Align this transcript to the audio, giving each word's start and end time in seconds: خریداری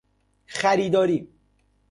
خریداری 0.47 1.27